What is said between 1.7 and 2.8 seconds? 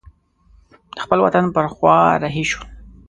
خوا رهي شوی.